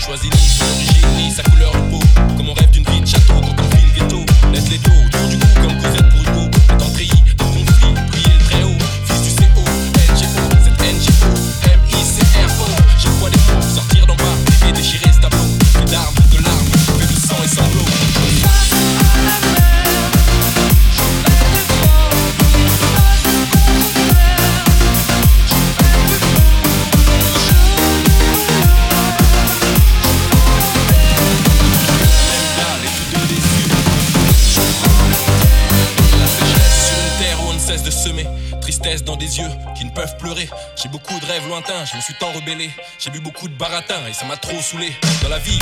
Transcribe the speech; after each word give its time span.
Choisis 0.00 0.30
ni 0.30 0.48
son 0.48 0.64
origine, 0.64 1.08
ni 1.16 1.30
sa 1.30 1.42
couleur 1.42 1.72
de 1.72 1.90
peau. 1.90 2.00
Comme 2.36 2.48
on 2.48 2.54
rêve 2.54 2.70
d'une 2.70 2.84
vie 2.84 3.00
de 3.02 3.06
château 3.06 3.34
quand 3.34 3.62
on 3.62 3.76
vit 3.76 3.84
le 3.84 4.00
ghetto. 4.00 4.24
Laisse 4.50 4.70
les 4.70 4.78
dos 4.78 4.90
autour 4.90 5.28
du 5.28 5.36
cou 5.36 5.59
de 37.78 37.90
semer. 37.90 38.26
Tristesse 38.60 39.04
dans 39.04 39.14
des 39.14 39.38
yeux 39.38 39.48
qui 39.78 39.84
ne 39.84 39.90
peuvent 39.90 40.16
pleurer. 40.18 40.48
J'ai 40.74 40.88
beaucoup 40.88 41.18
de 41.20 41.24
rêves 41.24 41.46
lointains, 41.48 41.84
je 41.84 41.96
me 41.96 42.00
suis 42.00 42.14
tant 42.14 42.32
rebellé. 42.32 42.68
J'ai 42.98 43.10
bu 43.10 43.20
beaucoup 43.20 43.46
de 43.46 43.54
baratin 43.54 43.94
et 44.08 44.12
ça 44.12 44.26
m'a 44.26 44.36
trop 44.36 44.60
saoulé. 44.60 44.92
Dans 45.22 45.28
la 45.28 45.38
vie, 45.38 45.58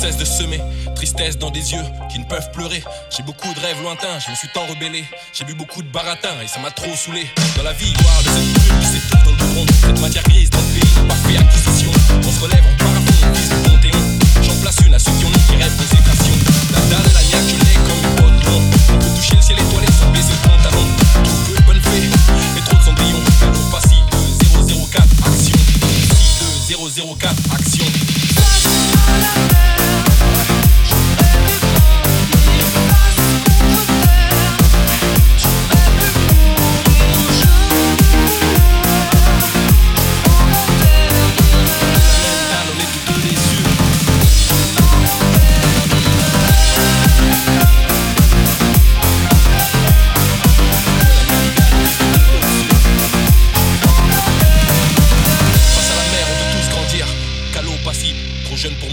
cesse 0.00 0.16
de 0.16 0.24
semer. 0.24 0.60
Tristesse 0.94 1.36
dans 1.36 1.50
des 1.50 1.72
yeux 1.72 1.84
qui 2.10 2.18
ne 2.18 2.24
peuvent 2.24 2.50
pleurer. 2.52 2.82
J'ai 3.14 3.22
beaucoup 3.22 3.52
de 3.52 3.60
rêves 3.60 3.82
lointains, 3.82 4.18
je 4.18 4.30
me 4.30 4.34
suis 4.34 4.48
tant 4.48 4.64
rebellé. 4.66 5.04
J'ai 5.34 5.44
bu 5.44 5.52
beaucoup 5.54 5.82
de 5.82 5.88
baratin 5.88 6.40
et 6.42 6.48
ça 6.48 6.58
m'a 6.58 6.70
trop 6.70 6.94
saoulé. 6.96 7.26
Dans 7.56 7.62
la 7.62 7.74
vie, 7.74 7.92
voir 8.00 8.22
de 8.22 8.28
cette 8.28 8.64
plume 8.64 8.80
qui 8.80 8.86
s'étouffe 8.86 9.24
dans 9.24 9.30
le 9.30 9.36
goudron 9.36 9.66
Cette 9.82 10.00
matière 10.00 10.22
grise 10.24 10.48
dans 10.48 10.60
le 10.60 10.80
pays, 10.80 10.90
parfait 11.06 11.36
acquisition. 11.36 11.90
On 12.16 12.32
se 12.32 12.40
relève 12.40 12.64
en 12.64 12.80
on 13.28 13.32
vise 13.32 13.50
le 13.50 13.56
panthéon 13.68 14.02
J'en 14.42 14.56
place 14.62 14.76
une 14.86 14.94
à 14.94 14.98
ceux 14.98 15.12
qui 15.12 15.24
en 15.26 15.28
ont 15.28 15.44
qui 15.48 15.56
rêvent 15.62 15.76
consécration 15.76 16.34
La 16.72 16.80
dalle, 16.88 17.12
la 17.12 17.22
niaque, 17.28 17.50
je 17.50 17.56
l'ai 17.60 17.76
comme 17.84 18.28
une 18.28 18.40
long 18.48 18.62
On 18.88 18.98
peut 18.98 19.14
toucher 19.16 19.36
le 19.36 19.42
ciel 19.42 19.58
étoilé 19.60 19.86
sans 20.00 20.10
baisser 20.10 20.32
le 20.32 20.48
pantalon. 20.48 20.84
Tout 21.24 21.52
peu 21.52 21.60
de 21.60 21.66
bonne 21.66 21.80
fée, 21.82 22.08
mais 22.54 22.62
trop 22.62 22.76
de 22.76 22.82
cendrillon 22.82 23.20
Toujours 23.52 23.70
pas 23.70 23.80
si 23.84 24.00
004 24.64 25.04
action. 25.28 25.58
004 27.18 27.36
action 27.52 27.84
jeunes 58.60 58.74
pour 58.74 58.89